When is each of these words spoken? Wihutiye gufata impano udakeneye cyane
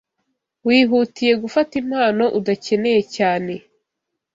Wihutiye 0.67 1.33
gufata 1.43 1.73
impano 1.81 2.23
udakeneye 2.39 3.01
cyane 3.15 3.53